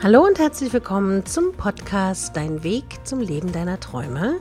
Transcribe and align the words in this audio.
Hallo 0.00 0.24
und 0.24 0.38
herzlich 0.38 0.72
willkommen 0.72 1.26
zum 1.26 1.52
Podcast 1.52 2.36
Dein 2.36 2.62
Weg 2.62 2.84
zum 3.02 3.18
Leben 3.18 3.50
deiner 3.50 3.80
Träume. 3.80 4.36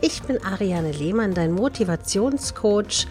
Ich 0.00 0.22
bin 0.22 0.42
Ariane 0.42 0.92
Lehmann, 0.92 1.34
dein 1.34 1.52
Motivationscoach 1.52 3.06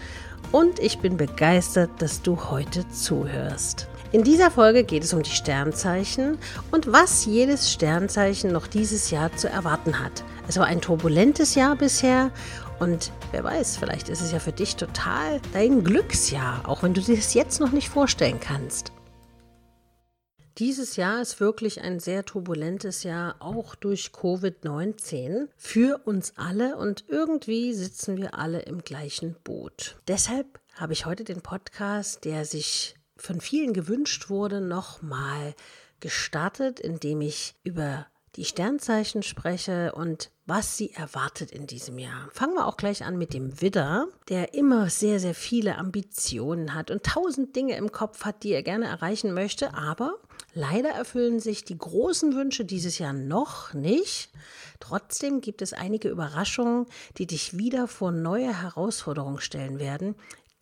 und 0.50 0.80
ich 0.80 0.98
bin 0.98 1.16
begeistert, 1.16 1.90
dass 1.98 2.20
du 2.20 2.50
heute 2.50 2.88
zuhörst. 2.88 3.86
In 4.10 4.24
dieser 4.24 4.50
Folge 4.50 4.82
geht 4.82 5.04
es 5.04 5.14
um 5.14 5.22
die 5.22 5.30
Sternzeichen 5.30 6.38
und 6.72 6.92
was 6.92 7.26
jedes 7.26 7.72
Sternzeichen 7.72 8.50
noch 8.50 8.66
dieses 8.66 9.12
Jahr 9.12 9.30
zu 9.36 9.48
erwarten 9.48 10.00
hat. 10.00 10.24
Es 10.48 10.58
war 10.58 10.66
ein 10.66 10.80
turbulentes 10.80 11.54
Jahr 11.54 11.76
bisher 11.76 12.32
und 12.80 13.12
wer 13.30 13.44
weiß, 13.44 13.76
vielleicht 13.76 14.08
ist 14.08 14.20
es 14.20 14.32
ja 14.32 14.40
für 14.40 14.50
dich 14.50 14.74
total 14.74 15.40
dein 15.52 15.84
Glücksjahr, 15.84 16.68
auch 16.68 16.82
wenn 16.82 16.92
du 16.92 17.00
dir 17.00 17.14
das 17.14 17.34
jetzt 17.34 17.60
noch 17.60 17.70
nicht 17.70 17.88
vorstellen 17.88 18.40
kannst. 18.40 18.90
Dieses 20.58 20.94
Jahr 20.94 21.20
ist 21.20 21.40
wirklich 21.40 21.80
ein 21.80 21.98
sehr 21.98 22.24
turbulentes 22.24 23.02
Jahr, 23.02 23.34
auch 23.40 23.74
durch 23.74 24.12
Covid-19 24.14 25.48
für 25.56 26.02
uns 26.04 26.34
alle 26.36 26.76
und 26.76 27.04
irgendwie 27.08 27.74
sitzen 27.74 28.16
wir 28.18 28.38
alle 28.38 28.60
im 28.60 28.82
gleichen 28.82 29.34
Boot. 29.42 29.96
Deshalb 30.06 30.60
habe 30.74 30.92
ich 30.92 31.06
heute 31.06 31.24
den 31.24 31.40
Podcast, 31.40 32.24
der 32.24 32.44
sich 32.44 32.94
von 33.16 33.40
vielen 33.40 33.72
gewünscht 33.72 34.30
wurde, 34.30 34.60
nochmal 34.60 35.56
gestartet, 35.98 36.78
indem 36.78 37.20
ich 37.20 37.56
über 37.64 38.06
die 38.36 38.44
Sternzeichen 38.44 39.22
spreche 39.24 39.92
und 39.92 40.30
was 40.46 40.76
sie 40.76 40.92
erwartet 40.92 41.50
in 41.52 41.66
diesem 41.66 41.98
Jahr. 41.98 42.28
Fangen 42.32 42.54
wir 42.54 42.66
auch 42.66 42.76
gleich 42.76 43.04
an 43.04 43.16
mit 43.16 43.32
dem 43.32 43.60
Widder, 43.60 44.08
der 44.28 44.54
immer 44.54 44.90
sehr, 44.90 45.20
sehr 45.20 45.34
viele 45.34 45.78
Ambitionen 45.78 46.74
hat 46.74 46.90
und 46.90 47.04
tausend 47.04 47.56
Dinge 47.56 47.76
im 47.76 47.92
Kopf 47.92 48.24
hat, 48.24 48.42
die 48.42 48.52
er 48.52 48.62
gerne 48.62 48.86
erreichen 48.86 49.32
möchte, 49.32 49.74
aber 49.74 50.18
leider 50.54 50.90
erfüllen 50.90 51.40
sich 51.40 51.64
die 51.64 51.76
großen 51.78 52.34
Wünsche 52.34 52.64
dieses 52.64 52.98
Jahr 52.98 53.12
noch 53.12 53.74
nicht. 53.74 54.30
Trotzdem 54.80 55.40
gibt 55.40 55.62
es 55.62 55.72
einige 55.72 56.08
Überraschungen, 56.08 56.86
die 57.18 57.26
dich 57.26 57.58
wieder 57.58 57.88
vor 57.88 58.10
neue 58.10 58.62
Herausforderungen 58.62 59.40
stellen 59.40 59.78
werden, 59.78 60.14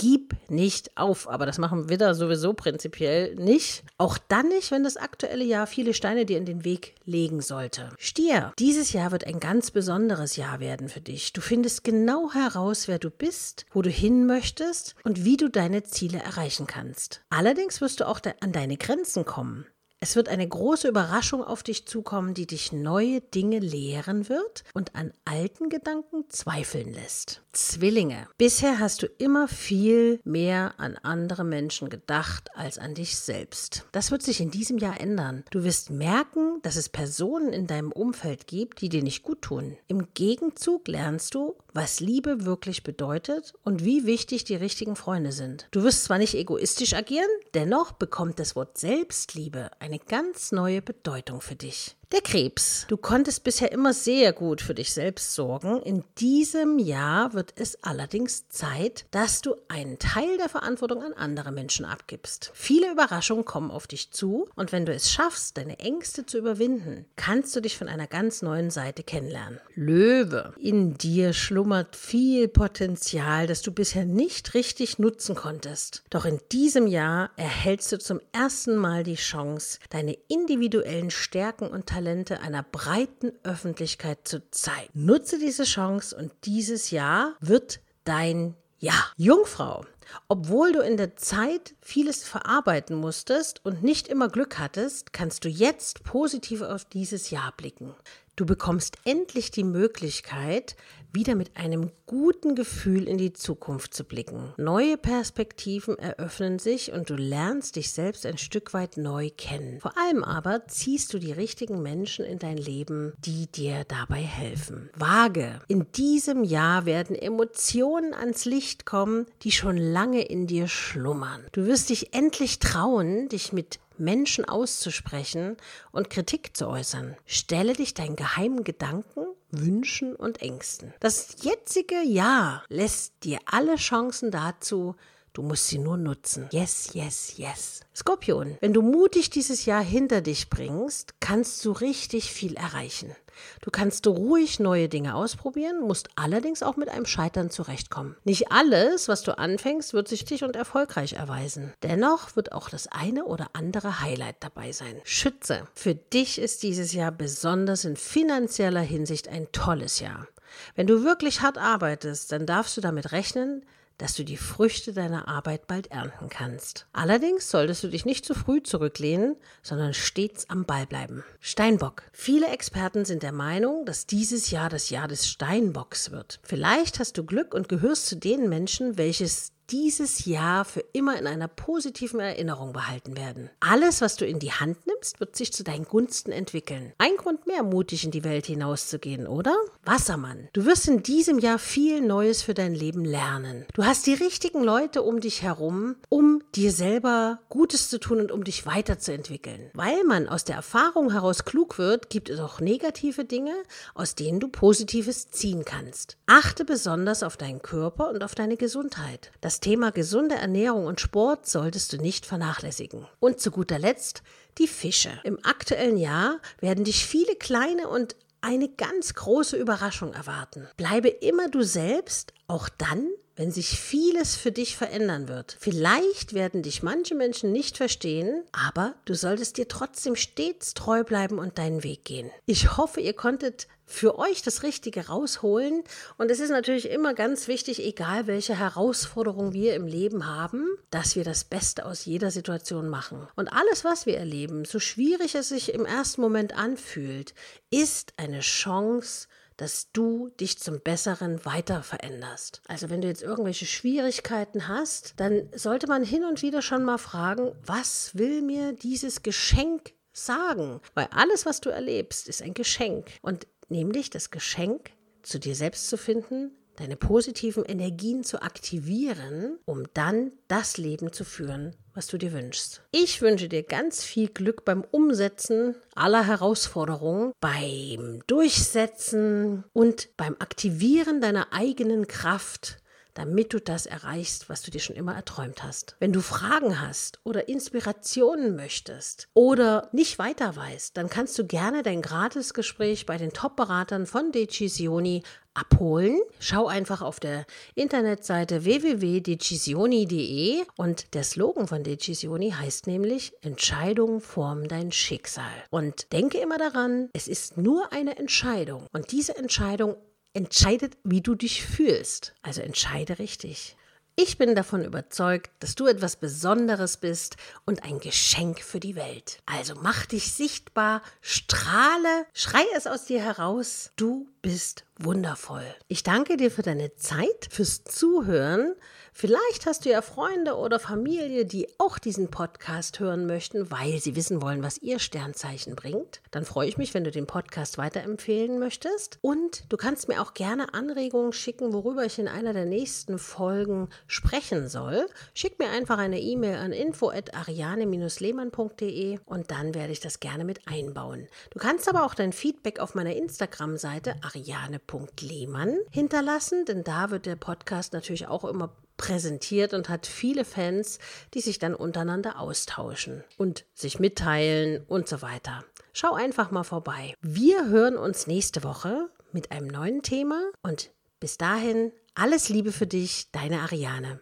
Gib 0.03 0.35
nicht 0.49 0.97
auf. 0.97 1.29
Aber 1.29 1.47
das 1.47 1.59
machen 1.59 1.89
Widder 1.89 2.17
sowieso 2.17 2.55
prinzipiell 2.55 3.37
nicht. 3.37 3.85
Auch 3.99 4.19
dann 4.19 4.49
nicht, 4.49 4.73
wenn 4.73 4.83
das 4.83 4.97
aktuelle 4.97 5.45
Jahr 5.45 5.69
viele 5.69 5.95
Steine 5.95 6.27
dir 6.27 6.39
in 6.39 6.45
den 6.45 6.65
Weg 6.65 6.97
legen 7.05 7.41
sollte. 7.41 7.91
Stier, 7.99 8.53
dieses 8.59 8.93
Jahr 8.93 9.13
wird 9.13 9.27
ein 9.29 9.39
ganz 9.39 9.71
besonderes 9.71 10.35
Jahr 10.35 10.59
werden 10.59 10.89
für 10.89 11.01
dich. 11.01 11.33
Du 11.33 11.41
findest 11.41 11.85
genau 11.85 12.33
heraus, 12.33 12.89
wer 12.89 12.99
du 12.99 13.11
bist, 13.11 13.65
wo 13.73 13.81
du 13.81 13.91
hin 13.91 14.27
möchtest 14.27 14.97
und 15.05 15.25
wie 15.25 15.37
du 15.37 15.49
deine 15.49 15.85
Ziele 15.85 16.19
erreichen 16.19 16.67
kannst. 16.67 17.23
Allerdings 17.31 17.81
wirst 17.81 18.01
du 18.01 18.09
auch 18.09 18.21
an 18.41 18.51
deine 18.51 18.79
Grenzen 18.79 19.25
kommen. 19.25 19.67
Es 20.03 20.17
wird 20.17 20.29
eine 20.29 20.49
große 20.49 20.89
Überraschung 20.89 21.45
auf 21.45 21.63
dich 21.63 21.87
zukommen, 21.87 22.35
die 22.35 22.49
dich 22.49 22.73
neue 22.73 23.21
Dinge 23.21 23.61
lehren 23.61 24.29
wird 24.29 24.65
und 24.75 24.97
an 24.97 25.13
alten 25.25 25.69
Gedanken 25.69 26.25
zweifeln 26.29 26.93
lässt. 26.93 27.41
Zwillinge. 27.53 28.27
Bisher 28.37 28.81
hast 28.81 29.05
du 29.05 29.07
immer 29.07 29.47
viel 29.47 30.19
mehr 30.25 30.75
an 30.79 30.97
andere 31.05 31.45
Menschen 31.45 31.89
gedacht 31.89 32.49
als 32.57 32.79
an 32.79 32.95
dich 32.95 33.17
selbst. 33.17 33.85
Das 33.93 34.11
wird 34.11 34.23
sich 34.23 34.41
in 34.41 34.51
diesem 34.51 34.79
Jahr 34.79 35.01
ändern. 35.01 35.45
Du 35.53 35.63
wirst 35.63 35.91
merken, 35.91 36.59
dass 36.63 36.75
es 36.75 36.89
Personen 36.89 37.53
in 37.53 37.69
deinem 37.69 37.93
Umfeld 37.93 38.49
gibt, 38.49 38.81
die 38.81 38.89
dir 38.89 39.05
nicht 39.05 39.23
gut 39.23 39.43
tun. 39.43 39.77
Im 39.87 40.09
Gegenzug 40.15 40.89
lernst 40.89 41.37
du, 41.37 41.55
was 41.75 42.01
Liebe 42.01 42.45
wirklich 42.45 42.83
bedeutet 42.83 43.55
und 43.65 43.85
wie 43.85 44.07
wichtig 44.07 44.45
die 44.45 44.55
richtigen 44.57 44.97
Freunde 44.97 45.33
sind. 45.33 45.69
Du 45.71 45.83
wirst 45.83 46.05
zwar 46.05 46.19
nicht 46.19 46.35
egoistisch 46.35 46.95
agieren, 46.95 47.29
dennoch 47.55 47.93
bekommt 47.93 48.39
das 48.39 48.57
Wort 48.57 48.79
Selbstliebe 48.79 49.71
eine 49.79 49.99
ganz 49.99 50.53
neue 50.53 50.83
Bedeutung 50.83 51.41
für 51.41 51.57
dich. 51.57 51.97
Der 52.13 52.21
Krebs. 52.21 52.85
Du 52.89 52.99
konntest 52.99 53.43
bisher 53.43 53.73
immer 53.73 53.95
sehr 53.95 54.35
gut 54.35 54.61
für 54.61 54.75
dich 54.75 54.93
selbst 54.93 55.35
sorgen. 55.35 55.81
In 55.81 56.05
diesem 56.19 56.79
Jahr 56.79 57.33
wird 57.33 57.55
es 57.57 57.83
allerdings 57.83 58.51
Zeit, 58.51 59.07
dass 59.13 59.41
du 59.41 59.57
einen 59.69 59.99
Teil 59.99 60.37
der 60.37 60.51
Verantwortung 60.51 61.03
an 61.03 61.15
andere 61.15 61.53
Menschen 61.53 61.87
abgibst. 61.87 62.51
Viele 62.53 62.93
Überraschungen 62.93 63.47
kommen 63.47 63.71
auf 63.71 63.87
dich 63.87 64.11
zu 64.11 64.47
und 64.57 64.73
wenn 64.73 64.85
du 64.85 64.93
es 64.93 65.11
schaffst, 65.11 65.57
deine 65.57 65.79
Ängste 65.79 66.27
zu 66.27 66.37
überwinden, 66.37 67.07
kannst 67.17 67.57
du 67.57 67.63
dich 67.63 67.79
von 67.79 67.89
einer 67.89 68.07
ganz 68.07 68.43
neuen 68.43 68.71
Seite 68.71 69.03
kennenlernen. 69.05 69.59
Löwe. 69.75 70.53
In 70.59 70.99
dir 70.99 71.33
schlummert 71.33 71.97
viel 71.97 72.47
Potenzial, 72.47 73.47
das 73.47 73.63
du 73.63 73.73
bisher 73.73 74.05
nicht 74.05 74.53
richtig 74.53 74.99
nutzen 74.99 75.35
konntest. 75.35 76.03
Doch 76.11 76.27
in 76.27 76.41
diesem 76.53 76.87
Jahr 76.87 77.31
erhältst 77.37 77.91
du 77.91 77.99
zum 77.99 78.21
ersten 78.33 78.77
Mal 78.77 79.03
die 79.03 79.15
Chance, 79.15 79.79
deine 79.89 80.19
individuellen 80.29 81.11
Stärken 81.11 81.69
und 81.69 81.87
Talente 81.87 82.02
Talente 82.03 82.41
einer 82.41 82.65
breiten 82.65 83.31
Öffentlichkeit 83.45 84.27
zu 84.27 84.43
zeigen. 84.51 84.91
Nutze 84.93 85.39
diese 85.39 85.63
Chance 85.63 86.17
und 86.17 86.33
dieses 86.47 86.91
Jahr 86.91 87.37
wird 87.39 87.79
dein 88.03 88.57
Jahr. 88.81 89.13
Jungfrau. 89.17 89.87
Obwohl 90.27 90.73
du 90.73 90.81
in 90.81 90.97
der 90.97 91.15
Zeit 91.15 91.77
vieles 91.81 92.25
verarbeiten 92.25 92.97
musstest 92.97 93.65
und 93.65 93.85
nicht 93.85 94.09
immer 94.09 94.29
Glück 94.29 94.59
hattest, 94.59 95.13
kannst 95.13 95.45
du 95.45 95.49
jetzt 95.49 96.03
positiv 96.03 96.63
auf 96.63 96.85
dieses 96.85 97.31
Jahr 97.31 97.53
blicken. 97.57 97.95
Du 98.35 98.47
bekommst 98.47 98.97
endlich 99.05 99.53
die 99.53 99.63
Möglichkeit, 99.63 100.75
wieder 101.13 101.35
mit 101.35 101.57
einem 101.57 101.91
guten 102.07 102.55
Gefühl 102.55 103.09
in 103.09 103.19
die 103.19 103.33
Zukunft 103.33 103.95
zu 103.95 104.05
blicken. 104.05 104.53
Neue 104.57 104.97
Perspektiven 104.97 105.99
eröffnen 105.99 106.59
sich 106.59 106.93
und 106.93 107.11
du 107.11 107.15
lernst 107.15 107.77
dich 107.77 107.93
selbst 107.93 108.27
ein 108.27 108.39
Stück 108.39 108.75
weit 108.75 108.97
neu 108.97 109.31
kennen. 109.37 109.81
Vor 109.81 109.97
allem 109.99 110.25
aber 110.25 110.67
ziehst 110.67 111.13
du 111.13 111.19
die 111.19 111.33
richtigen 111.33 111.83
Menschen 111.83 112.25
in 112.25 112.39
dein 112.39 112.57
Leben, 112.57 113.13
die 113.19 113.47
dir 113.47 113.85
dabei 113.87 114.21
helfen. 114.21 114.91
Waage. 114.97 115.61
In 115.69 115.87
diesem 115.93 116.45
Jahr 116.45 116.87
werden 116.87 117.17
Emotionen 117.17 118.15
ans 118.15 118.45
Licht 118.45 118.87
kommen, 118.87 119.27
die 119.43 119.53
schon 119.53 119.77
lange 119.77 120.23
in 120.23 120.47
dir 120.47 120.69
schlummern. 120.69 121.47
Du 121.53 121.67
wirst 121.67 121.91
dich 121.91 122.15
endlich 122.15 122.59
trauen, 122.59 123.29
dich 123.29 123.53
mit 123.53 123.79
Menschen 124.03 124.45
auszusprechen 124.45 125.57
und 125.93 126.11
Kritik 126.11 126.57
zu 126.57 126.69
äußern. 126.69 127.17
Stelle 127.25 127.73
dich 127.73 127.95
deinen 127.95 128.17
geheimen 128.17 128.65
Gedanken, 128.65 129.27
Wünschen 129.51 130.15
und 130.15 130.43
Ängsten. 130.43 130.93
Das 131.01 131.37
jetzige 131.43 132.03
Jahr 132.03 132.65
lässt 132.69 133.25
dir 133.25 133.39
alle 133.47 133.77
Chancen 133.77 134.31
dazu, 134.31 134.97
Du 135.33 135.43
musst 135.43 135.69
sie 135.69 135.79
nur 135.79 135.97
nutzen. 135.97 136.49
Yes, 136.53 136.91
yes, 136.93 137.39
yes. 137.39 137.81
Skorpion, 137.95 138.59
wenn 138.61 138.75
du 138.75 138.83
mutig 138.83 139.31
dieses 139.31 139.65
Jahr 139.65 139.83
hinter 139.83 140.21
dich 140.21 140.51
bringst, 140.51 141.15
kannst 141.21 141.65
du 141.65 141.73
richtig 141.73 142.31
viel 142.31 142.55
erreichen. 142.55 143.17
Du 143.63 143.71
kannst 143.71 144.07
ruhig 144.07 144.61
neue 144.61 144.91
Dinge 144.91 145.15
ausprobieren, 145.15 145.81
musst 145.81 146.11
allerdings 146.17 146.63
auch 146.63 146.77
mit 146.77 146.91
einem 146.91 147.07
Scheitern 147.07 147.51
zurechtkommen. 147.51 148.17
Nicht 148.25 148.53
alles, 148.53 149.09
was 149.09 149.23
du 149.23 149.39
anfängst, 149.39 149.95
wird 149.95 150.09
sich 150.09 150.45
und 150.45 150.55
erfolgreich 150.55 151.15
erweisen. 151.15 151.73
Dennoch 151.83 152.37
wird 152.37 152.53
auch 152.53 152.69
das 152.69 152.89
eine 152.89 153.25
oder 153.25 153.49
andere 153.55 154.01
Highlight 154.01 154.37
dabei 154.41 154.73
sein. 154.73 155.01
Schütze. 155.05 155.67
Für 155.75 155.95
dich 155.95 156.39
ist 156.39 156.63
dieses 156.63 156.93
Jahr 156.93 157.11
besonders 157.11 157.85
in 157.85 157.97
finanzieller 157.97 158.81
Hinsicht 158.81 159.29
ein 159.29 159.51
tolles 159.53 160.01
Jahr. 160.01 160.29
Wenn 160.75 160.87
du 160.87 161.05
wirklich 161.05 161.41
hart 161.41 161.59
arbeitest, 161.59 162.33
dann 162.33 162.47
darfst 162.47 162.77
du 162.77 162.81
damit 162.81 163.13
rechnen, 163.13 163.65
dass 164.03 164.15
du 164.15 164.25
die 164.25 164.37
Früchte 164.37 164.93
deiner 164.93 165.29
Arbeit 165.29 165.69
bald 165.69 165.93
ernten 165.93 166.29
kannst. 166.29 166.87
Allerdings 166.93 167.49
solltest 167.49 167.85
du 167.85 167.89
dich 167.89 168.05
nicht 168.05 168.25
zu 168.25 168.35
früh 168.35 168.61
zurücklehnen, 168.61 169.37
sondern 169.63 169.95
stets 169.95 170.51
am 170.51 170.65
Ball 170.65 170.87
bleiben. 170.87 171.23
Steinbock. 171.39 172.03
Viele 172.13 172.49
Experten 172.49 173.05
sind 173.05 173.23
der 173.23 173.31
Meinung, 173.31 173.87
dass 173.87 174.07
dieses 174.07 174.51
Jahr 174.51 174.69
das 174.69 174.91
Jahr 174.91 175.07
des 175.07 175.29
Steinbocks 175.29 176.11
wird. 176.11 176.41
Vielleicht 176.43 176.99
hast 176.99 177.17
du 177.17 177.25
Glück 177.25 177.55
und 177.55 177.69
gehörst 177.69 178.07
zu 178.07 178.17
den 178.17 178.49
Menschen, 178.49 178.99
welches 178.99 179.53
dieses 179.71 180.25
Jahr 180.25 180.65
für 180.65 180.85
immer 180.93 181.19
in 181.19 181.27
einer 181.27 181.49
positiven 181.49 182.21
Erinnerung 182.21 182.73
behalten 182.73 183.17
werden. 183.17 183.51
Alles, 183.61 184.01
was 184.01 184.17
du 184.17 184.27
in 184.27 184.39
die 184.39 184.53
Hand 184.53 184.87
nimmst, 184.87 185.21
wird 185.21 185.37
sich 185.37 185.53
zu 185.53 185.65
deinen 185.65 185.85
Gunsten 185.85 186.33
entwickeln. 186.33 186.93
Ein 186.99 187.17
Grund 187.17 187.47
mehr, 187.47 187.63
mutig 187.63 188.05
in 188.05 188.11
die 188.11 188.25
Welt 188.25 188.47
hinauszugehen, 188.47 189.27
oder? 189.27 189.57
Wassermann, 189.85 190.49
du 190.53 190.65
wirst 190.65 190.89
in 190.89 191.03
diesem 191.03 191.39
Jahr 191.39 191.59
viel 191.59 192.01
Neues 192.01 192.43
für 192.43 192.55
dein 192.55 192.75
Leben 192.75 193.05
lernen. 193.05 193.67
Du 193.75 193.85
hast 193.85 194.07
die 194.07 194.15
richtigen 194.15 194.63
Leute 194.63 195.03
um 195.03 195.21
dich 195.21 195.43
herum, 195.43 195.97
um 196.09 196.43
dir 196.55 196.73
selber 196.73 197.41
Gutes 197.49 197.89
zu 197.89 197.99
tun 197.99 198.21
und 198.21 198.33
um 198.33 198.45
dich 198.45 198.67
weiterzuentwickeln. 198.67 199.71
Weil 199.75 200.05
man 200.05 200.29
aus 200.29 200.45
der 200.45 200.57
Erfahrung 200.57 201.13
heraus 201.13 201.45
klug 201.45 201.79
wird, 201.79 202.11
gibt 202.11 202.29
es 202.29 202.41
auch 202.41 202.61
negative 202.61 203.25
Dinge, 203.25 203.55
aus 203.95 204.15
denen 204.15 204.41
du 204.41 204.49
Positives 204.49 205.31
ziehen 205.31 205.65
kannst. 205.65 206.17
Achte 206.27 206.65
besonders 206.65 207.23
auf 207.23 207.37
deinen 207.37 207.63
Körper 207.63 208.11
und 208.11 208.23
auf 208.23 208.35
deine 208.35 208.57
Gesundheit. 208.57 209.33
Das 209.41 209.52
das 209.53 209.61
Thema 209.61 209.93
gesunde 209.93 210.37
Ernährung 210.37 210.87
und 210.87 211.03
Sport 211.03 211.47
solltest 211.47 211.93
du 211.93 211.99
nicht 211.99 212.25
vernachlässigen. 212.25 213.07
Und 213.21 213.39
zu 213.39 213.51
guter 213.51 213.79
Letzt 213.79 214.23
die 214.57 214.67
Fische. 214.67 215.11
Im 215.25 215.39
aktuellen 215.45 215.99
Jahr 215.99 216.39
werden 216.61 216.85
dich 216.85 217.07
viele 217.07 217.37
kleine 217.37 217.89
und 217.89 218.17
eine 218.41 218.71
ganz 218.71 219.13
große 219.13 219.59
Überraschung 219.59 220.15
erwarten. 220.15 220.67
Bleibe 220.79 221.09
immer 221.09 221.51
du 221.51 221.61
selbst, 221.61 222.33
auch 222.47 222.71
dann, 222.71 223.07
wenn 223.43 223.51
sich 223.51 223.77
vieles 223.81 224.37
für 224.37 224.53
dich 224.53 224.77
verändern 224.77 225.27
wird. 225.27 225.57
Vielleicht 225.59 226.33
werden 226.33 226.63
dich 226.63 226.85
manche 226.85 227.17
Menschen 227.17 227.51
nicht 227.51 227.77
verstehen, 227.77 228.45
aber 228.53 228.95
du 229.05 229.15
solltest 229.15 229.57
dir 229.57 229.67
trotzdem 229.67 230.15
stets 230.15 230.75
treu 230.75 231.03
bleiben 231.03 231.41
und 231.41 231.59
deinen 231.59 231.83
Weg 231.83 232.05
gehen. 232.05 232.31
Ich 232.47 232.77
hoffe, 232.77 233.01
ihr 233.01 233.15
konntet 233.15 233.67
für 233.85 234.17
euch 234.17 234.43
das 234.43 234.63
Richtige 234.63 235.09
rausholen. 235.09 235.83
Und 236.19 236.31
es 236.31 236.39
ist 236.39 236.51
natürlich 236.51 236.89
immer 236.89 237.15
ganz 237.15 237.49
wichtig, 237.49 237.85
egal 237.85 238.29
welche 238.29 238.57
Herausforderung 238.57 239.53
wir 239.53 239.75
im 239.75 239.89
Leben 239.89 240.25
haben, 240.29 240.65
dass 240.91 241.17
wir 241.17 241.25
das 241.25 241.43
Beste 241.43 241.85
aus 241.85 242.05
jeder 242.05 242.31
Situation 242.31 242.89
machen. 242.89 243.27
Und 243.35 243.49
alles, 243.49 243.85
was 243.85 244.07
wir 244.07 244.19
erleben, 244.19 244.65
so 244.65 244.79
schwierig 244.79 245.35
es 245.35 245.49
sich 245.49 245.75
im 245.75 245.85
ersten 245.85 246.21
Moment 246.21 246.57
anfühlt, 246.57 247.35
ist 247.71 248.13
eine 248.19 248.39
Chance, 248.39 249.27
dass 249.63 249.93
du 249.93 250.31
dich 250.41 250.59
zum 250.59 250.81
Besseren 250.81 251.45
weiter 251.45 251.85
veränderst. 251.85 252.63
Also 252.67 252.91
wenn 252.91 253.01
du 253.01 253.07
jetzt 253.07 253.23
irgendwelche 253.23 253.65
Schwierigkeiten 253.65 254.67
hast, 254.67 255.15
dann 255.19 255.49
sollte 255.55 255.87
man 255.87 256.03
hin 256.03 256.25
und 256.25 256.43
wieder 256.43 256.63
schon 256.63 256.83
mal 256.83 256.99
fragen, 256.99 257.53
was 257.65 258.17
will 258.17 258.43
mir 258.43 258.73
dieses 258.73 259.23
Geschenk 259.23 259.95
sagen? 260.13 260.81
Weil 260.95 261.07
alles, 261.13 261.47
was 261.47 261.61
du 261.61 261.71
erlebst, 261.71 262.29
ist 262.29 262.43
ein 262.43 262.55
Geschenk. 262.55 263.13
Und 263.23 263.47
nämlich 263.69 264.11
das 264.11 264.33
Geschenk, 264.33 264.91
zu 265.23 265.39
dir 265.39 265.55
selbst 265.55 265.89
zu 265.89 265.97
finden, 265.97 266.51
deine 266.77 266.97
positiven 266.97 267.65
Energien 267.65 268.25
zu 268.25 268.43
aktivieren, 268.43 269.59
um 269.65 269.85
dann 269.95 270.33
das 270.49 270.79
Leben 270.79 271.13
zu 271.13 271.25
führen, 271.25 271.77
was 271.95 272.07
du 272.07 272.19
dir 272.19 272.33
wünschst. 272.33 272.83
Ich 272.91 273.21
wünsche 273.23 273.49
dir 273.49 273.63
ganz 273.63 274.05
viel 274.05 274.29
Glück 274.29 274.65
beim 274.65 274.85
Umsetzen 274.91 275.77
aller 275.95 276.27
Herausforderungen, 276.27 277.33
beim 277.41 278.23
Durchsetzen 278.27 279.65
und 279.73 280.17
beim 280.17 280.37
Aktivieren 280.39 281.21
deiner 281.21 281.53
eigenen 281.53 282.07
Kraft 282.07 282.79
damit 283.15 283.53
du 283.53 283.61
das 283.61 283.87
erreichst, 283.87 284.49
was 284.49 284.63
du 284.63 284.71
dir 284.71 284.81
schon 284.81 284.97
immer 284.97 285.15
erträumt 285.15 285.63
hast. 285.63 285.97
Wenn 286.01 286.13
du 286.13 286.21
Fragen 286.21 286.81
hast 286.81 287.21
oder 287.25 287.49
Inspirationen 287.49 288.57
möchtest 288.57 289.29
oder 289.35 289.89
nicht 289.93 290.19
weiter 290.19 290.55
weißt, 290.57 290.97
dann 290.97 291.09
kannst 291.09 291.39
du 291.39 291.47
gerne 291.47 291.83
dein 291.83 292.03
Gratisgespräch 292.03 293.07
bei 293.07 293.19
den 293.19 293.33
Top-Beratern 293.33 294.07
von 294.07 294.33
Decisioni 294.33 295.23
abholen. 295.55 296.19
Schau 296.39 296.67
einfach 296.67 297.03
auf 297.03 297.21
der 297.21 297.45
Internetseite 297.75 298.65
www.decisioni.de 298.65 300.63
und 300.77 301.15
der 301.15 301.25
Slogan 301.25 301.69
von 301.69 301.83
Decisioni 301.83 302.51
heißt 302.51 302.87
nämlich 302.87 303.33
Entscheidungen 303.43 304.21
formen 304.21 304.69
dein 304.69 304.93
Schicksal. 304.93 305.53
Und 305.71 306.13
denke 306.13 306.39
immer 306.39 306.59
daran, 306.59 307.11
es 307.13 307.29
ist 307.29 307.57
nur 307.59 307.93
eine 307.93 308.19
Entscheidung 308.19 308.87
und 308.93 309.13
diese 309.13 309.37
Entscheidung 309.37 309.97
entscheidet, 310.35 310.97
wie 311.05 311.21
du 311.21 311.35
dich 311.35 311.65
fühlst. 311.65 312.35
Also 312.43 312.61
entscheide 312.61 313.19
richtig. 313.19 313.77
Ich 314.15 314.37
bin 314.37 314.55
davon 314.55 314.85
überzeugt, 314.85 315.51
dass 315.61 315.75
du 315.75 315.87
etwas 315.87 316.17
Besonderes 316.17 316.99
bist 316.99 317.37
und 317.65 317.83
ein 317.83 317.99
Geschenk 317.99 318.61
für 318.61 318.79
die 318.79 318.95
Welt. 318.95 319.39
Also 319.47 319.75
mach 319.75 320.05
dich 320.05 320.33
sichtbar, 320.33 321.03
strahle, 321.23 322.27
schrei 322.35 322.65
es 322.77 322.87
aus 322.87 323.07
dir 323.07 323.23
heraus. 323.23 323.91
Du 323.97 324.29
bist 324.43 324.85
wundervoll. 324.99 325.65
Ich 325.89 326.03
danke 326.03 326.37
dir 326.37 326.51
für 326.51 326.63
deine 326.63 326.95
Zeit, 326.97 327.49
fürs 327.51 327.85
Zuhören. 327.85 328.75
Vielleicht 329.15 329.67
hast 329.67 329.85
du 329.85 329.91
ja 329.91 330.01
Freunde 330.01 330.57
oder 330.57 330.81
Familie, 330.81 331.45
die 331.45 331.69
auch 331.77 331.99
diesen 331.99 332.31
Podcast 332.31 332.99
hören 332.99 333.27
möchten, 333.27 333.71
weil 333.71 334.01
sie 334.01 334.17
wissen 334.17 334.41
wollen, 334.41 334.63
was 334.63 334.79
ihr 334.79 334.99
Sternzeichen 334.99 335.77
bringt. 335.77 336.23
Dann 336.31 336.47
freue 336.47 336.67
ich 336.67 336.79
mich, 336.79 336.95
wenn 336.95 337.05
du 337.05 337.11
den 337.11 337.27
Podcast 337.27 337.77
weiterempfehlen 337.77 338.59
möchtest. 338.59 339.19
Und 339.21 339.65
du 339.69 339.77
kannst 339.77 340.09
mir 340.09 340.23
auch 340.23 340.33
gerne 340.33 340.73
Anregungen 340.73 341.35
schicken, 341.35 341.75
worüber 341.75 342.07
ich 342.07 342.19
in 342.19 342.27
einer 342.27 342.55
der 342.55 342.65
nächsten 342.65 343.19
Folgen 343.19 343.91
sprechen 344.07 344.69
soll. 344.69 345.07
Schick 345.35 345.59
mir 345.59 345.69
einfach 345.69 345.99
eine 345.99 346.21
E-Mail 346.21 346.57
an 346.57 346.73
info@ariane-lehmann.de 346.73 349.19
und 349.27 349.51
dann 349.51 349.75
werde 349.75 349.93
ich 349.93 350.01
das 350.01 350.21
gerne 350.21 350.45
mit 350.45 350.67
einbauen. 350.67 351.29
Du 351.51 351.59
kannst 351.59 351.87
aber 351.87 352.05
auch 352.05 352.15
dein 352.15 352.33
Feedback 352.33 352.81
auf 352.81 352.95
meiner 352.95 353.15
Instagram-Seite 353.15 354.15
ariane.lehmann 354.35 355.77
hinterlassen, 355.91 356.65
denn 356.65 356.85
da 356.85 357.11
wird 357.11 357.27
der 357.27 357.37
Podcast 357.37 357.93
natürlich 357.93 358.27
auch 358.27 358.45
immer 358.45 358.75
präsentiert 358.97 359.75
und 359.75 359.89
hat 359.89 360.07
viele 360.07 360.45
Fans, 360.45 360.99
die 361.35 361.41
sich 361.41 361.59
dann 361.59 361.75
untereinander 361.75 362.39
austauschen 362.39 363.25
und 363.37 363.65
sich 363.75 363.99
mitteilen 363.99 364.85
und 364.87 365.09
so 365.09 365.23
weiter. 365.23 365.65
Schau 365.93 366.15
einfach 366.15 366.51
mal 366.51 366.65
vorbei. 366.65 367.15
Wir 367.21 367.67
hören 367.69 367.97
uns 367.97 368.27
nächste 368.27 368.63
Woche 368.63 369.11
mit 369.33 369.51
einem 369.51 369.67
neuen 369.67 370.03
Thema 370.03 370.41
und 370.63 370.91
bis 371.21 371.37
dahin 371.37 371.93
alles 372.15 372.49
Liebe 372.49 372.73
für 372.73 372.87
dich, 372.87 373.31
deine 373.33 373.61
Ariane. 373.61 374.21